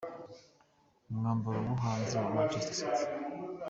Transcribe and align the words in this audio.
Umwambaro 1.09 1.59
wo 1.67 1.73
hanze 1.83 2.13
wa 2.21 2.29
Manchester 2.35 2.75
City 2.79 3.03